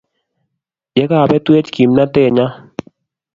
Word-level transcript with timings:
Ye 0.97 1.03
kabetwech 1.09 1.69
kimnatennyo 1.75 2.47